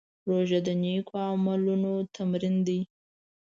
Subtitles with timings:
[0.29, 2.79] روژه د نېکو عملونو تمرین دی.